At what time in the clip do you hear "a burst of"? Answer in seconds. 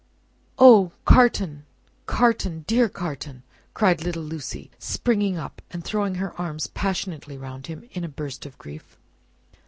8.03-8.57